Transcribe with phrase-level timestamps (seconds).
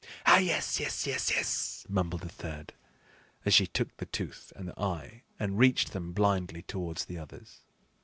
[0.25, 2.73] "Ah, yes, yes, yes, yes!" mumbled the third,
[3.45, 7.61] as she took the tooth and the eye and reached them blindly towards the others.